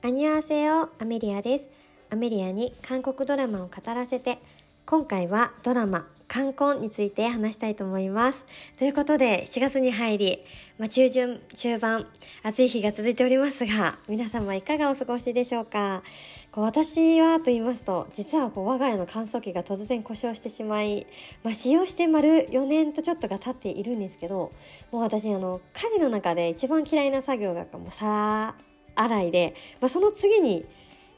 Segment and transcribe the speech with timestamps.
[0.00, 1.68] アニュアセヨアメリアです。
[2.08, 4.38] アメリアに韓国ドラマを語らせて、
[4.86, 8.46] 今回はドラマ、観光について話したいと思います。
[8.78, 10.44] ということで、4月に入り、
[10.78, 12.06] まあ、中旬、中盤、
[12.44, 16.04] 暑い日が続いておりますが、皆様いかがお過ごしでしょうか？
[16.52, 21.08] こう私はと言いますと、実はこう我が家の乾燥機が突然故障してしまい、
[21.42, 24.52] まあ、使用して丸4年とちょっとが経っているんですけど、
[24.92, 28.54] もう私、あの、家事の中で一番嫌いな作業がもう皿
[29.00, 30.64] 洗いで、まあ、その次に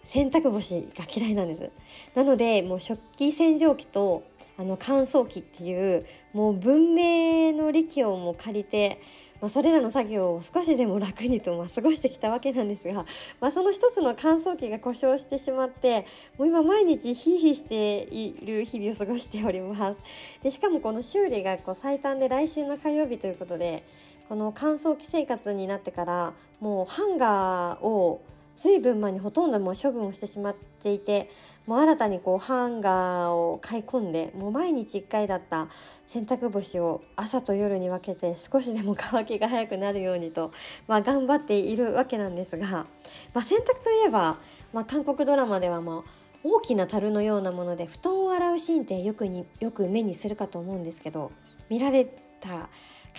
[0.04, 1.70] 洗濯干しが嫌いなんです。
[2.14, 4.24] なので、もう食器洗浄機と
[4.60, 6.04] あの乾燥機っていう
[6.34, 9.00] もう文明の力をも借りて、
[9.40, 13.06] まあ、それらの作業を少しでも楽にとまあ過ごしてきたわけなんですが、
[13.40, 16.06] まあ、その一つの乾燥機が故障してしまって
[16.36, 20.00] もう今毎日ヒーヒーしている日々を過ごしております
[20.42, 23.82] でしかもこの修理がこう最短で来週の火曜日ということで
[24.30, 28.22] この乾燥機生活になってからもうハンガーを
[28.56, 31.28] 随分前にほとんどもう処分をしてしまっていて
[31.66, 35.66] もう新たにこうハンガーを買い込んでもう毎日1回だった
[36.04, 40.52] 洗濯干しを朝と夜に分けて少しでも乾きが早くなるようにと、
[40.86, 42.86] まあ、頑張っているわけなんですが、ま
[43.34, 44.38] あ、洗濯といえば、
[44.72, 46.04] まあ、韓国ドラマではも
[46.44, 51.32] う大きな樽のようなもので布団を洗うシーンってよくによく目にするかと思うんですけど
[51.68, 52.04] 見られ
[52.38, 52.68] た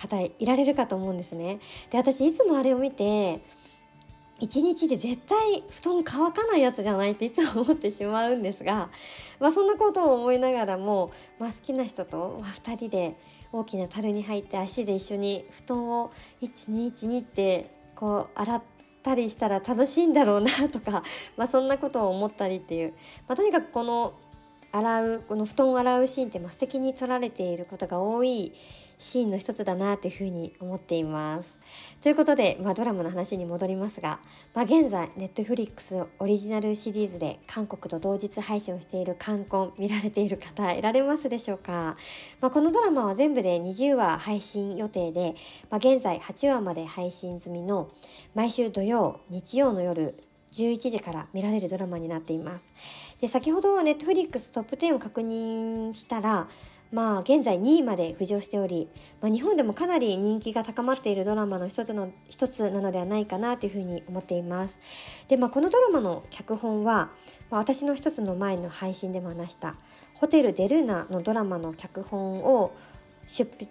[0.00, 1.60] 方いられるかと思うんですね。
[1.90, 3.40] で私いつもあれを見て
[4.42, 8.90] 一日で絶対布団乾かないやつじゃないって いつも思ってしまうんですが、
[9.38, 13.16] まあ、そんなことを思いながらも、まあ、好きな人と、まあ、2人で
[13.52, 16.10] 大きな樽に入って足で一緒に布団を
[16.42, 18.62] 1212ってこう洗っ
[19.04, 21.04] たりしたら楽しいんだろうな とか、
[21.36, 22.94] まあ、そんなことを思ったりっていう、
[23.28, 24.14] まあ、とにかくこの
[24.72, 28.52] 洗うこの布団を洗うシーンってまあ素敵に撮られていることが多い
[29.02, 31.58] シーンの一つだなというふうに思っています。
[32.02, 34.20] ということで、まあ、ドラマの話に戻りますが、
[34.54, 41.96] まあ、現在ネットフリックスオリジナルシリーズで韓国と同日配信をしている冠婚見られている方いられますでしょうか、
[42.40, 45.34] まあ、このドラマは全部で20話配信予定で、
[45.68, 47.90] まあ、現在8話まで配信済みの
[48.36, 50.14] 毎週土曜日曜の夜
[50.52, 52.68] 11時から見られるドラマになっています。
[53.20, 56.48] で、先ほど Netflixトップ10を確認したら、
[56.92, 58.88] まあ現在2位まで浮上しており、
[59.22, 64.78] まあ、日本でもかなり人気が高まっているドラマの一つの一つなのではないかなというふうに思っています。
[65.26, 67.10] で、まあ、このドラマの脚本は、
[67.50, 69.74] まあ、私の一つの前の配信でも話した
[70.14, 72.72] ホテル・デルーナのドラマの脚本を
[73.26, 73.66] 出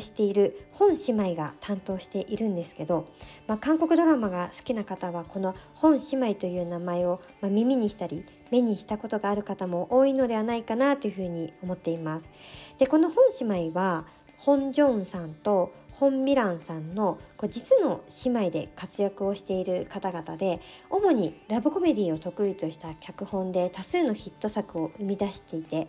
[0.00, 3.06] しているホン姉妹が担当しているんですけど、
[3.46, 12.30] まあ、韓国ドラマが好きな方はこの本姉妹という名前を、ま耳にしたり目にしたことがある方も多いのではないかなというふうに思っています。
[12.78, 14.06] でこの本姉妹は
[14.38, 17.18] 本ジョンさんと本ミランさんの
[17.48, 25.88] 実の姉妹で活躍をしている方々で主にラブコメディを得意とした脚本で多数のヒット作を生み出していて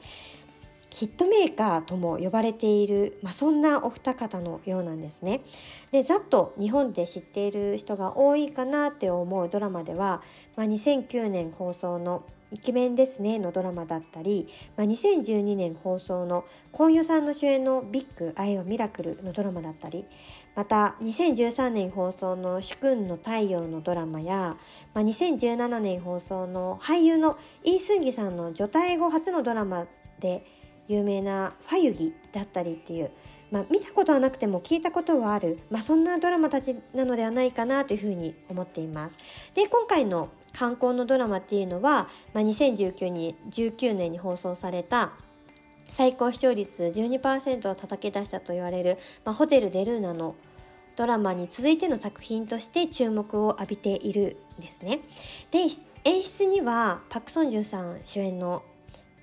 [0.96, 5.42] ヒットメーカーとも呼ばれている、まあ、そんなお二方のようなんですね。
[5.92, 10.22] で、ざっと日本で知っている人が多いかなって思うドラマでは、
[10.56, 14.48] まあ、2009年放送のイケメンですねのドラマだったり、
[14.78, 20.06] まあ、2012年放送の今夜さんの主演のビッグ愛はミラクルのドラマだったり、
[20.56, 24.56] また2013年放送の主君の太陽のドラマや、
[24.94, 29.88] まあ、2017年放送の俳優のイー・スンギさんの除隊後初のドラマ
[30.22, 30.46] で
[30.88, 33.12] 有名なファユギだったりっていう、
[33.52, 39.52] まあ、見たことはなくても聞いたことはある、まあ、そんなドラマたちなのではないかなというふうに思っています。
[39.54, 45.14] で今回の観光のドラマっていうのは、まあ、2019に19年に放送された
[45.90, 50.36] 最高視聴率12%を叩き出したと言われる、まあ、ホテル・デルーナの
[50.96, 55.02] ドラマに続いての作品として注目を浴びているんですね。
[55.52, 55.68] で
[56.06, 58.64] 演出にはパク・ソンジュさん主演の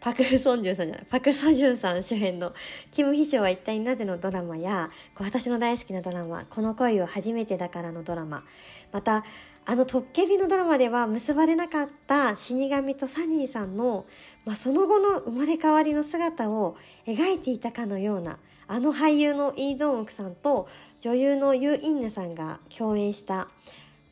[0.02, 2.52] パク・ソンジュンさんじゃない、パク・ソンジュンさん主演の
[2.90, 8.42] キム・ヒショは一体なぜのドラマや、私の大好きなドラマ、この恋を初めてだからのドラマ、
[8.90, 9.24] また、
[9.64, 14.06] あのトッケビのドラマでは結ばれなかった死神とサニーさんの、
[14.44, 16.76] まあ、その後の生まれ変わりの姿を
[17.06, 23.46] 描いていたかのような、あの俳優のイ・ドンウクさんと女優のユ・インナさんが共演した、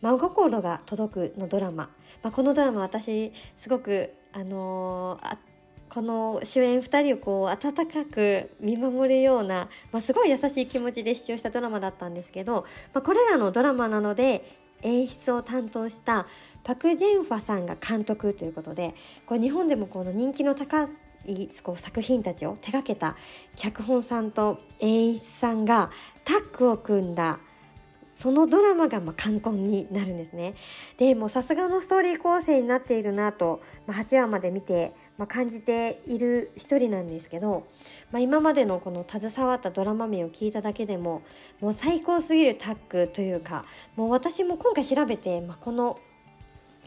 [0.03, 1.91] 真心が届くのドラマ。
[2.23, 5.37] まあ、このドラマ私すごくあのー、
[5.91, 12.65] この主演2人をこう温かく見守るような、まあ、すごい優しい気持ちで視聴したドラマだったんですけど、
[12.95, 16.27] まあ、これらのドラマなので演出を担当した
[16.65, 18.95] パク・ジェンファさんが監督ということで
[19.27, 20.89] こう日本でもこの人気の高
[21.27, 23.17] いこう作品たちを手掛けた
[23.57, 25.91] 脚本さんと演出さんが
[26.25, 27.41] タッグを組んだ
[28.11, 30.55] そのドラマがまあ冠婚になるんですね。
[30.99, 37.67] でもさすがのストーリー構成になっているなと、まあ、8話まで見て、まあ、感じている一人なんですけど、
[38.11, 41.21] まあ、今までのこの携わったドラマ名を聞いただけでも
[41.61, 46.01] もう最高すぎるタッグというかもう私も今回調べて、まあ、この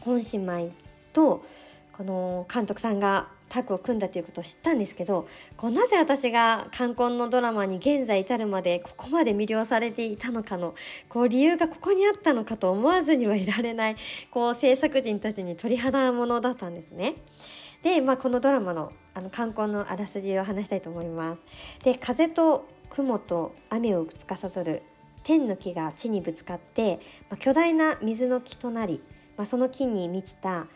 [0.00, 0.72] 本姉妹
[1.12, 1.44] と
[1.92, 10.74] この監督さんがタッグを組んだということを知ったんですけどこうなぜ私が冠婚のドラマに現在至るまでここまで魅了されていたのかの
[11.08, 13.96] こう理由がここにあったのかと思わずにはいられない
[14.32, 17.14] こう制作人たちに鳥肌ものだったんですね。
[17.84, 21.42] で、まあ、このドラマのあの観光のあらすじを話したいと思います。
[21.84, 24.82] で風と雲と雨を司る
[25.22, 26.98] 天の木が地にぶつかって、
[27.30, 29.00] まあ、巨大な水の木となり、
[29.36, 30.66] まあ、その木に満ちた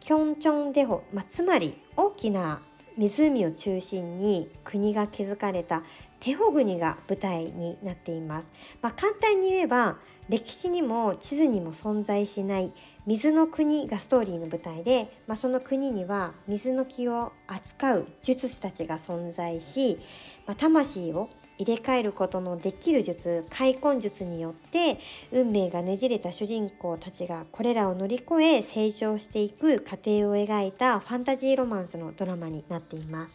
[0.00, 2.60] キョンチョンデホ、まあ、つまり大きな
[2.98, 5.82] 湖を中心に国が築かれた
[6.20, 8.50] テホ国が舞台になっています、
[8.82, 9.98] まあ、簡単に言えば
[10.28, 12.72] 歴史にも地図にも存在しない
[13.06, 19.98] 水の国がストーリーの舞台で、まあ、その国には水の木を扱う術師たちが存在し、
[20.46, 24.98] まあ、魂を入れ替えることのできる術開墾術によって
[25.32, 33.34] 運命がねじれた主人公たちがこれらを乗り越え成長していく過程を描いたファンタジーロマンスのドラマになっています。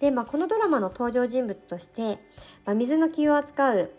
[0.00, 2.18] で、まあ、このドラマの登場人物として、
[2.64, 3.90] まあ、水の気を扱う呪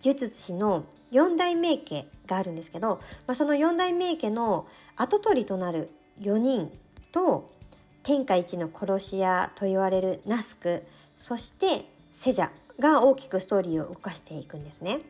[0.00, 5.90] 術師の四大名家があるんですけど、まあ、その四大名家の跡取りとなる
[6.20, 6.70] 4人
[7.12, 7.52] と
[8.02, 10.84] 天下一の殺し屋と言われるナスク
[11.14, 15.00] そしてセジャが大きくストーリーを動かしていくんですね。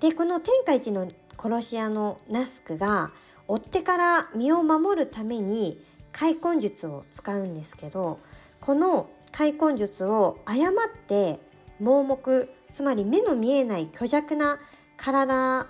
[0.00, 1.08] でこの天下一の
[1.38, 3.12] 殺し屋のナスクが
[3.48, 5.82] 追っ手から身を守るために
[6.12, 8.18] 開墾術を使うんですけど
[8.60, 11.40] この開墾術を誤って
[11.80, 14.58] 盲目つまり目の見えない虚弱な
[14.96, 15.66] 体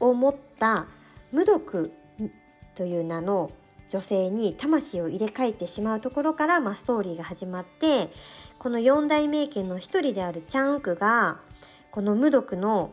[0.00, 0.86] を持った
[1.32, 1.92] 無毒
[2.74, 3.50] という名の
[3.88, 8.10] 女性に魂を入れ替えてしまうところから、まあ、ストーリーが始まって
[8.58, 11.40] この四大名家の一人であるチャンウクが
[11.90, 12.92] この無毒の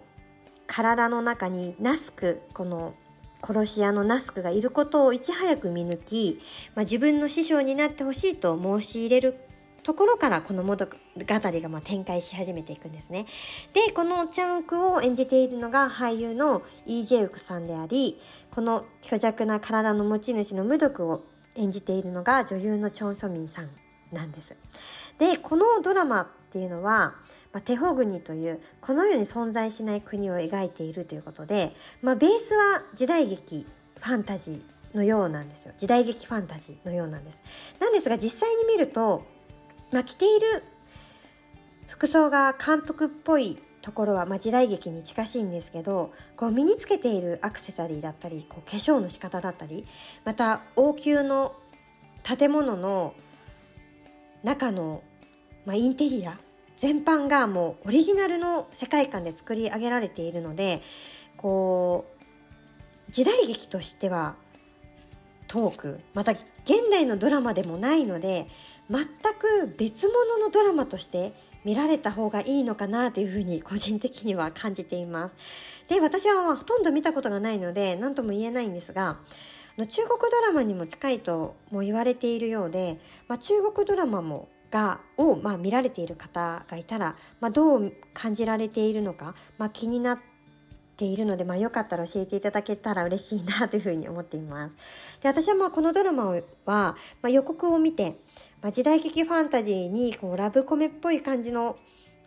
[0.68, 2.94] 体の中にナスクこの
[3.42, 6.40] 殺し屋のナスクがいることをいち早く見抜き、
[6.76, 9.40] まあ、自分の師匠になってほしいと申し入れる
[9.84, 13.28] ところからこの物語りがま展開し始めていくんですね。
[13.74, 18.20] で、このチャンウクを演じているのが俳優のイージェウクさんであり、
[18.50, 21.24] この虚弱な体の持ち主の無毒を
[21.56, 23.70] 演じているのが女優のチョン・ソミンさん
[24.12, 24.58] なんです。
[25.18, 27.16] で、このドラマっていうのは、
[27.54, 33.66] まあ、テホ国というこの世に存在しない国を描いているということで、まあ、ベースは時代劇
[34.00, 35.74] ファンタジーのようなんですよ。
[35.78, 37.42] 時代劇ファンタジーのようなんです。
[37.80, 39.24] なんですが実際に見ると
[39.92, 40.64] まあ、着ている
[41.88, 49.86] 服装が韓服っぽいところは、まあ、時代劇に近しいんですけどこう身につけているアクセサリーだったりこう化粧の仕方だったり
[50.24, 51.56] また王宮の
[52.24, 53.14] 建物の
[54.46, 55.04] 中の、
[55.66, 56.40] まあ、インテリア
[56.78, 60.82] 全般がもうオリジナルの世界観で作り上げられているので
[61.36, 62.06] こ
[63.10, 64.36] う時代劇としては
[65.48, 68.48] トークまた現代のドラマでもないので
[68.90, 71.34] 全く別物のドラマとして
[71.66, 75.36] 見られた方がいいのかなというふうに個人的には感じています。
[75.88, 79.18] で、私はほとんど見たことがないので何とも言えないんですが、
[79.78, 90.20] 中国ドラマにも近いとも言われているようで、まあ、中国ドラマもがを、まあ、見られている方がいたら、まあ、どう感じられているのか、まあ、気になっ
[90.96, 95.22] ているので、まあ、よかったら教えていただけたら嬉しいなというふうに思っています。
[95.22, 98.18] で私はまあこのドラマは、まあ、予告を見て、
[98.62, 101.78] まあ、時代劇ファンタジーにこうラブコメっぽい感じの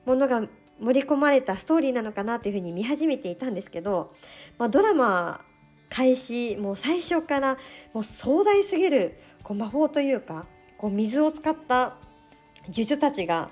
[0.05, 0.43] ものが
[0.81, 4.15] 盛り込まれたストーリーなのかなというふうに見始めていたんですけど、
[4.59, 5.45] まあ、ドラマ
[5.91, 7.57] 開始もう最初から
[7.93, 11.97] もう壮大すぎるこう魔法というかこう水を使った
[12.65, 13.51] 呪術たちが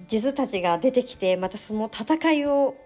[0.00, 2.76] 呪術たちが出てきてまたその戦いを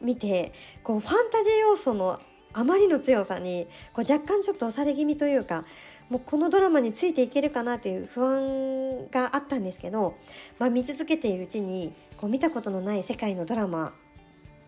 [0.00, 0.52] 見て
[0.82, 2.20] こうファンタジー要素の
[2.54, 5.64] あまりの強さにこう若干ちょっと押され気味というか
[6.10, 10.16] もうこのドラマについていけるかなという不安があったんですけど、
[10.58, 13.94] まあ、見続けているうちにこう見たことのない世界のドラマ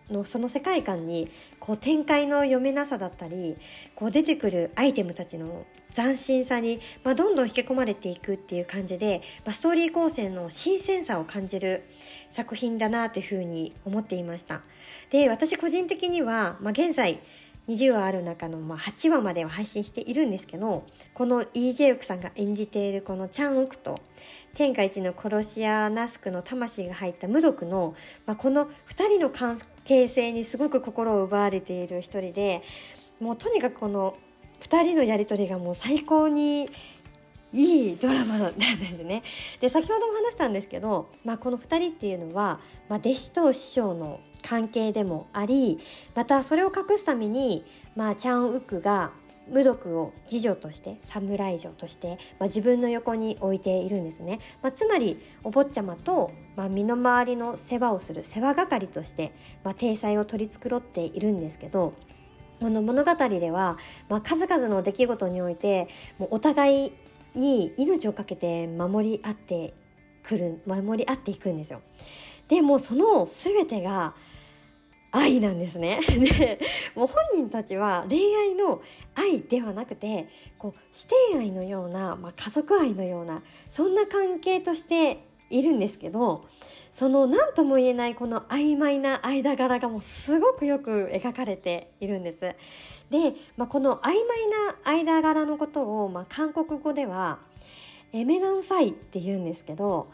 [0.09, 3.57] のその世界観にこう展開の読めなさだったり
[3.95, 11.83] こう出てくるアイテムたちの斬新さに、まあ、どんどん引き込まれていくっていう感じで、まあ、ストーリー構成の新鮮さを感じる
[12.29, 14.61] 作品だなというふうに思っていました。
[15.09, 17.21] で私個人的には、まあ、現在
[17.67, 23.99] 20話ある中のまあ8話までは配信しているんですけどこのイージェウクさんが演じているこのチャンウクと
[24.53, 27.95] 天下一の殺し屋ナスクの魂が入った無毒の、
[28.25, 28.69] まあ、この2
[29.09, 32.61] 人の関形成にすごく心を奪われている一人で
[33.19, 34.17] もうとにかくこの
[34.61, 36.67] 2人のやり取りがもう最高に
[37.53, 39.23] いいドラマなんですね。
[39.61, 45.79] で先ほども話したんですけど、まあ、この2人っていうのは、まあ、弟子と師匠の関係でもあり
[46.13, 47.65] またそれを隠すために、
[47.95, 49.11] まあ、チャン・ウクが
[49.47, 59.33] 無毒を次女として侍女として、まあ、自分の横に置いているんですね、まあ、つまりお坊ちゃまと、まあ、身の回りの世話をする世話係として、
[59.63, 61.93] まあ、体裁を取り繕っているんですけど
[62.59, 63.77] この物語では、
[64.09, 65.87] まあ、数々の出来事において
[66.17, 66.93] もうお互い
[67.35, 69.73] に命を懸けて守り合って
[70.23, 71.81] くる守り合っていくんですよ。
[72.47, 74.15] でもその全てが
[75.15, 75.99] 愛なんですね。
[76.19, 76.59] で
[76.95, 78.81] もう本人たちは恋愛の
[79.15, 86.45] 愛ではなくてこう師弟愛のような、まあ、家族愛のようなそんな関係としているんですけど
[86.91, 92.55] その何とも言えないこの曖昧な間柄がもうすごくよく描かれているんです。
[93.09, 97.39] で、まあ、この曖昧な間柄のことを、まあ、韓国語では
[98.13, 100.09] エメナンサイって言うんですけど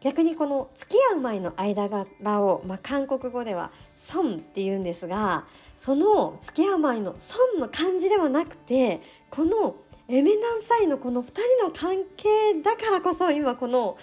[0.00, 5.44] 逆にこの付き合う前の間柄を、まあ、韓国語では「ソン」って言うんですが
[5.76, 9.76] その付き合う前の「ソン」の漢字ではなくてこの
[10.08, 13.96] エメナンサイのこの2人の関係だからこそ今この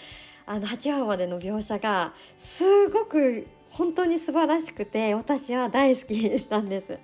[0.45, 6.97] あの8話までの描写がすごく本当に素晴らしくて私は大好きなんです。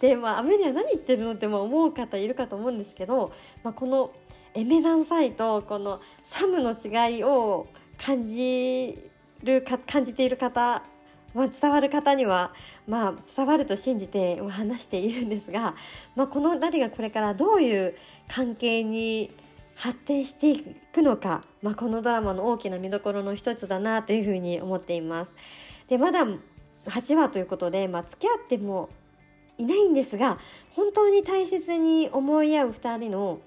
[0.00, 4.12] でまあアメリア何言ってるのって思う方いるかと思うんですけど、まあ、この
[4.52, 7.68] エメナンサイとこのサムの違いを
[8.04, 9.10] 感じ
[9.42, 10.82] るか感じている方、
[11.34, 12.52] まあ、伝わる方には、
[12.88, 15.74] まあ、伝わると信じて話しているんですが、
[16.16, 17.94] まあ、この2人がこれからどういう
[18.28, 19.30] 関係に
[19.74, 20.60] 発展してい
[20.92, 25.34] くのか、まあ、このドラマの大きな見どころの一つだなというふうに思っています。
[25.88, 26.26] でまだ
[26.86, 28.88] 8話ということで、まあ、付き合っても
[29.58, 30.38] いないんですが
[30.74, 33.40] 本当に大切に思い合う2人の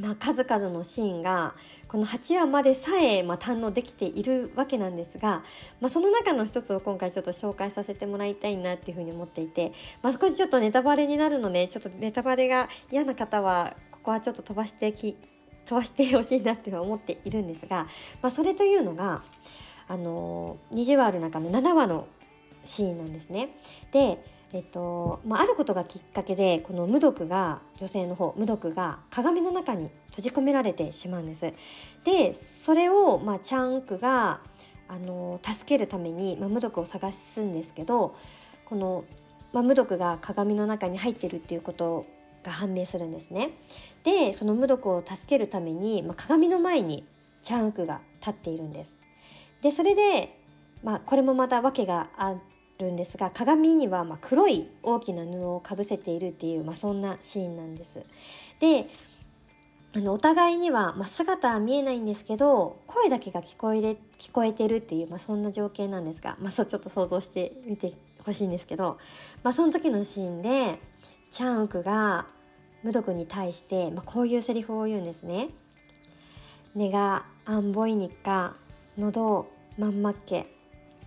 [0.00, 1.54] まあ、数々のシーンが
[1.86, 5.44] この8話までさえ、まあ、堪能できているわけなんですが、
[5.80, 9.72] まあ、その中の一つを今回ちょっと紹介させてもらいたいなっていうふうに思っていて、
[10.02, 15.16] まあ、少しちょっとネタバレになるのでちょっとネタバレが嫌な方はここはちょっと飛ばしてき
[15.64, 17.86] 飛ばしてほしいなっていう思っているんですが、
[18.20, 19.22] まあ、それというのが
[19.86, 22.08] あの20話ある中の7話の
[22.64, 23.50] シーンなんですね。
[23.92, 24.18] で
[24.54, 31.52] えっとまあ、あることがきっかけでこの無毒が女性の方無毒が鏡の中に閉じ込められてしまうんです。
[32.04, 34.38] でそれを、まあ、チャンクが
[34.86, 38.14] あの助けるために、まあ、無毒を探すんですけど
[38.64, 39.04] この、
[39.52, 42.06] まあ、無毒が鏡の中に入ってるっていうこと
[42.44, 43.50] が判明するんですね。
[44.04, 47.04] でその無毒を助けるために、まあ、鏡の前に
[47.42, 48.96] チャンクが立っているんです。
[49.62, 50.38] でそれで、
[50.84, 52.36] まあ、これもまた訳があ
[52.78, 58.04] るんですが鏡にはま黒い大きな布をかぶせているっていう、まあ、そんなシーンなんです。
[58.60, 58.88] で
[59.96, 67.92] あのお互いには、まあ、姿は見えないんですけど声だけが聞こえで聞こえてるっていう、まあ、そんな情景なんですが、まあ、そうちょっと想像してみて
[68.24, 68.98] ほしいんですけど、
[69.44, 70.80] まあ、その時のシーンで
[71.30, 72.26] チャンウクが
[72.82, 75.50] ムドクに対して、まあ、こういうセリフを言うんですね。
[76.74, 78.56] ネがアンボイニッカ
[78.98, 80.46] 喉まんまっけ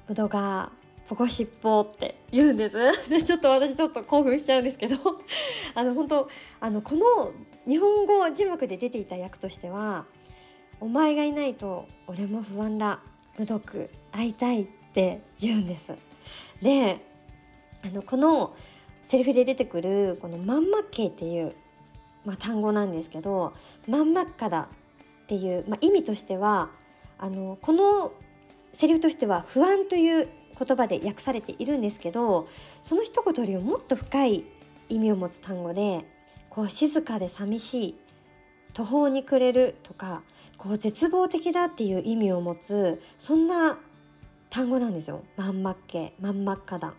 [0.08, 0.72] ムドが
[1.08, 2.78] ポコシッポって言うんです。
[3.10, 4.98] でちょっと私ちょっと興奮しちゃうんですけど。
[5.74, 7.32] あの本当あのこの
[7.66, 10.06] 日本語字幕で出ていた役としては
[10.82, 13.00] 「お前がいないと俺も不安だ。
[13.38, 15.94] 無毒会いたい」って言うんです。
[16.62, 17.06] で
[17.84, 18.56] あのこの
[19.02, 21.56] セリフで出てくるこの「まんまっけ」っていう、
[22.26, 23.54] まあ、単語なんですけど
[23.88, 24.68] 「まんまっかだ」
[25.24, 26.70] っていう、まあ、意味としては
[27.18, 28.12] あのこの
[28.74, 32.48] セリフとしては不安という言葉で訳されているんですけど
[32.82, 34.46] その一言よりももっと深い
[34.90, 36.06] 意味を持つ単語で
[36.50, 37.96] こう静かで寂しい
[38.74, 40.22] 途方に暮れるとか
[40.58, 43.78] こう絶望的だっていう意味を持つそんな
[44.50, 45.24] 単語なんですよ。
[45.36, 46.94] まんまっけまんまっかだ。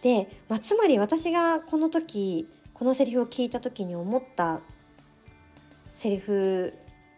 [0.00, 4.60] で、まあ、つまり私がこの時このセリフを聞いた時に思った
[5.92, 6.72] セリフ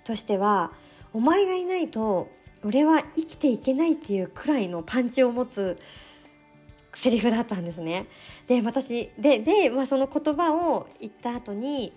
[0.05, 0.73] としては
[1.13, 2.29] 「お前がいないと
[2.65, 5.79] 俺は生きていけないっていうくらいのパンチを持つ
[6.95, 8.07] セリフだったんですね。
[8.47, 11.93] で私でで、まあ、その言葉を言った後に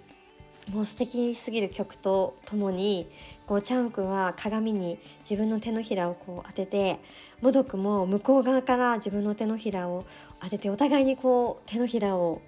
[0.71, 3.09] もう素敵すぎる曲とともに
[3.45, 4.97] こうチャン君は鏡に
[5.29, 6.99] 自分の手のひらをこう当てて
[7.41, 10.05] モドクも向こう側から自分の手のひらを
[10.39, 12.41] 当ててお互いにこう手のひらを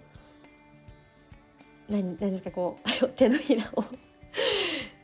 [1.89, 3.83] 何何ですかこう 手のひらを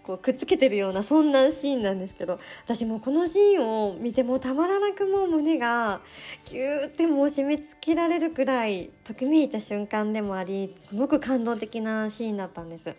[0.04, 6.02] こうくっつけてるようなそんなシーンなんですけど私もこのシーンを見てもたまらなくもう胸が
[6.46, 12.96] ギューってもう締め付けられるくらいときめいた瞬間でもありすごく感動的なシーンだったんです。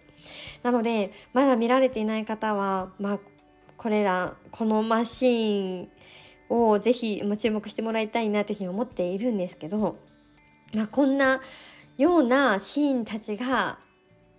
[0.63, 3.19] なのでまだ見られていない方は、まあ、
[3.77, 5.89] これらこのマシーン
[6.49, 9.97] をぜひ注目してもらいたいなというふうに思っているんですけど、
[10.75, 11.41] まあ、こんな
[11.99, 13.79] ようなシーンたちが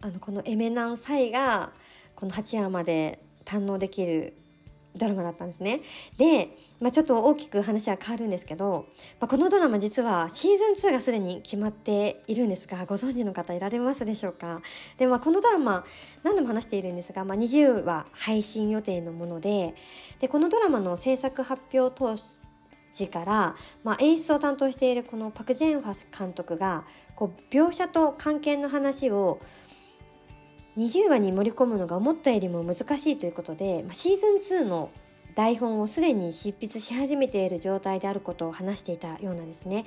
[0.02, 1.72] あのこのエメナンサイが
[2.16, 4.34] この8話まで堪能できる
[4.96, 5.82] ドラマだったんですね。
[6.18, 8.86] で、まあ、ちょっと大きく話は変わるんですけど、
[9.20, 14.62] まあ、このドラマ実はシーズン2がすでに決まっているんですがご存知の方いられますでしょうか？
[14.98, 15.84] で、まあ、このドラマ
[16.22, 19.74] 何度も話しているんですが、まあ、20話配信予定のもので
[20.20, 22.16] でこのドラマの制作発表当
[22.92, 29.42] 時から、まあ、演出を担当しているこのパク・ジェンファス監督がこう描写と関係の話を
[30.78, 34.90] 20話に盛り込むのが思ったよりも難しいということでまシーズン2の
[35.36, 39.86] 台本をすでに執筆し始めている状態であることを話していたようなんですね。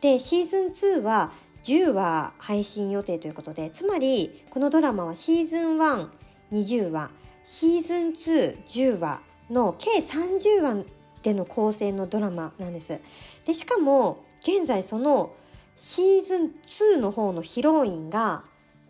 [0.00, 1.32] でシーズン2は
[1.64, 7.10] 10話配信予定ということでつまりこのドラマはシーズン120話
[7.42, 10.84] シーズン210話の計30話
[11.22, 13.00] での構成のドラマなんです。
[13.44, 15.34] でしかも現在その
[15.76, 18.44] シーズン2の方のヒロインが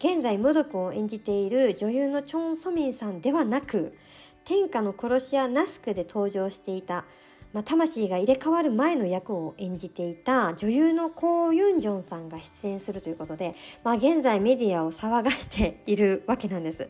[0.04, 3.96] 現在ムドクを演じている女優のチョン・ソミンさんではなく
[4.44, 7.06] 天下の殺し屋ナスクで登場していた、
[7.54, 16.87] まあ、魂が入れ替わる前の役を演じていた女優のコウ・ユンジョンさんが出演するということで、まあ、現在メディアを騒がしているわけなんです。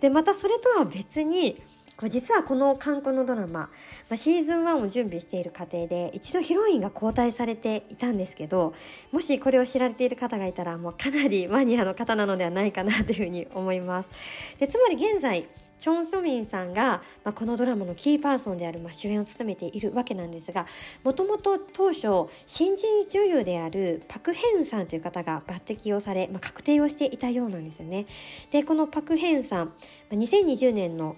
[0.00, 1.62] でまたそれとは別に
[1.96, 3.70] これ実はこの観光のドラマ、ま
[4.10, 8.74] あ、シーズン1を準備している過程で一度ヒロインが交代されていたんですけど
[9.12, 14.10] もしこれを知られている方がいたらもうかなりマニアの方なのではないかなというふうに思います。
[14.58, 15.48] でつまり現在
[15.78, 20.66] チョン・ソミンさんが、まあ、このドラマのキーパーソンである、まあ、主演を務めているわけなんですが
[21.04, 28.06] もともと当初新人女優であるパク・ヘンさんという方が抜擢をされ、まあ、確定をしていたようなんですよね。
[28.50, 29.72] でこのパク・ヘンさん
[30.10, 31.16] 2020年の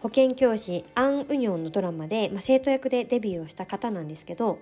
[0.00, 4.58] 保健教師アン・ウニョンのドラマで、まあ、生徒役でデビューをした方なんですけど、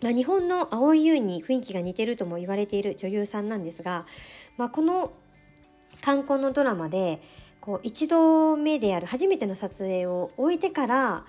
[0.00, 4.04] まあ、日本の蒼井優に雰囲気が似てるとも言われている女優さんなんですが、
[4.56, 5.12] まあ、この
[6.00, 7.22] 観光のドラマで
[7.60, 11.24] こう一度目である初めての撮影を終えてから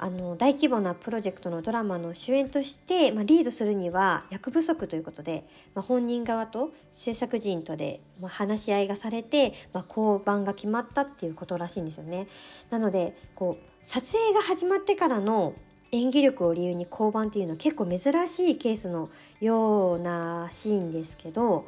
[0.00, 12.28] あの大規模なプロジェクトのドラマの主演として、まあ、リードするには役不足ということで、まあ、本人側と制作陣とで、まあ、話し合いがされて、まあ、降板が決まったっていうことらしいんですよね。
[12.70, 15.54] なのでこう撮影が始まってからの
[15.90, 21.66] 演技力を理由に降板っていうのは結構珍しいケースのようなシーンですけど、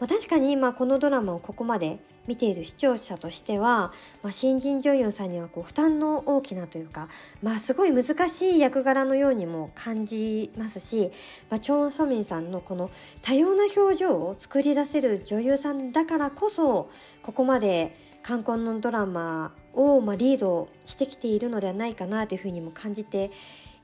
[0.00, 7.08] まあ、確かに今このドラマをここまで見ている視聴者としては、まあ、新人女優さんにはこう負担の大きなというか、
[7.42, 11.10] まあ、すごい難しい役柄のようにも感じますし、
[11.48, 12.90] まあ、チョン・ソミンさんのこの
[13.22, 16.90] 多様な表情を作り出せる女優さんだからこそ
[17.22, 23.30] ここまで冠婚のドラマを、まあ、リードしてきているのではないかなというふうにも感じて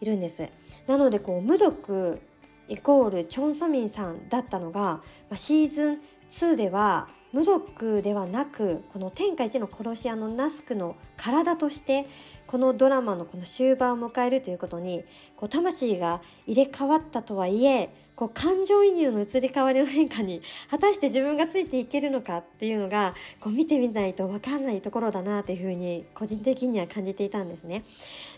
[0.03, 0.51] いるんです。
[0.87, 2.21] なのでこう無毒
[2.69, 12.07] イコールチョン・ソミンさんだったのが、まあ、シーズン2では無毒ではなくこの天下一の殺し屋のナスクの体として
[12.47, 15.03] このドラマのこの終盤を迎えるということに
[15.37, 27.85] こう魂が入れ替わったとはいえこう感情移入の移り変わりの変化に果たして自分がついていけるのかっていうのがこう見てみないと分かんないところだなというふうに個人的には感じていたんですね。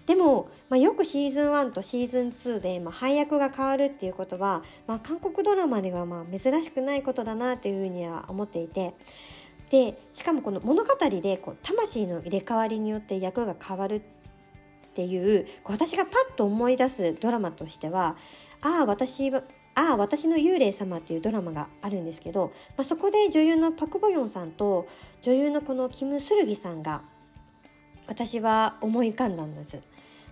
[0.07, 8.95] でも、まあ、よくシーズン1とシーズン2で、まあ、配役が変わるっていうことは、まあ、韓国ドラマではまあ珍しくないことだなというふうには思っていて。
[9.69, 14.01] でしかもこの物語でこう魂の入れ替わりによって役が変わるっ
[14.95, 18.17] ていうこう私がパッと思い出すドラマとしては
[18.61, 19.43] ああ私は
[19.77, 24.89] ああ私の幽霊様っていうドラマがあるんですけど、まあ、そこで女優のパク・ボヨンさんと
[25.21, 27.03] 女優のこのキム・スルギさんが
[28.07, 29.83] 私は思い浮かんだんです。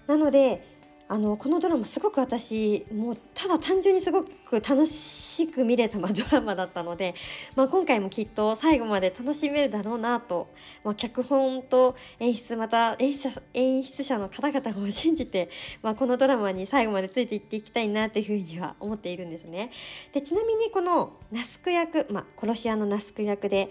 [0.06, 0.73] なので
[1.06, 7.14] あのこのドラマすごく私もうただ単純にすごく楽しく見れた、ドラマだったので、
[7.54, 10.48] まあ、今回もきっと最後まで楽しめるだろうなと、
[10.82, 15.50] まあ、脚本と演出また演出演出者の方々を信じて、
[15.82, 19.70] まあ、このドラマに最後までついていっていきたいなというふうには思っているんですね。
[20.12, 23.68] でちなみにこのナスク役、まあ、殺し屋のナスク役で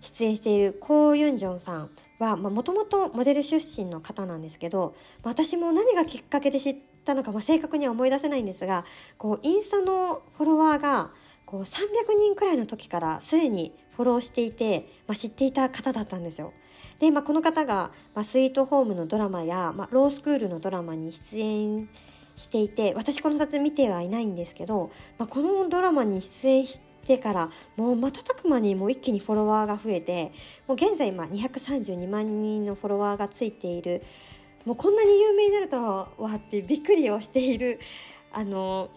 [0.00, 1.90] 出演しているコウ・ユンジョンさん
[2.22, 8.84] はもともとモデル出身の方なんですけど私も何がきっかけで知ったのか、まあ、正確には思い出せないんですが
[9.18, 11.10] こうインスタのフォロワーが
[11.44, 16.54] こう300人くらいの時からすでにフォローしていて、まあ、知っていた方だったんですよ。
[16.98, 21.88] で、まあ、この方が、まあ、スイートホームのドラマや、まあ、ロースクールのドラマに出演
[22.36, 30.32] していて私この撮影見てはいないんですけど、まあ、このドラマに出演してからもう瞬く間にもう一気にフォロワーが増えて
[30.66, 34.02] もう現在今232万人のフォロワーがついている
[34.64, 37.80] もうこんなに有名になるとはってびっくりをしている
[38.32, 38.90] あの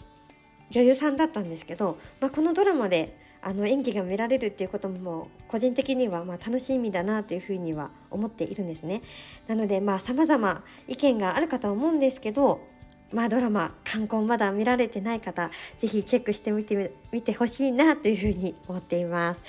[0.70, 9.04] 女優さんだったんですけど、まあ、このドラマであの演技が見られるっていうことも個人的にはまあ楽しみだなというふうには思っているんですね。
[9.48, 12.62] なのでまあ様々意見があるかと思うんですけど
[13.16, 19.42] まあ、ドラマ「観光」まだ見られてない方ぜひチェックしてみてみてほしいなというふうに思っています。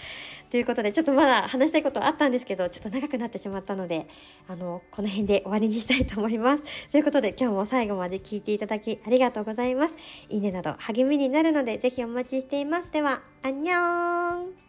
[0.48, 4.06] ということでちょっとまだ話したいことあったんですけどちょっと長くなってしまったので
[4.46, 6.88] あのこの辺で終わりにしたいと思います。
[6.90, 9.96] ということで今日も最後まで聞いていただきありがとうございます。
[10.28, 12.92] いいねなど励みになるのでぜひお待ちしています。
[12.92, 14.65] では、アンニョン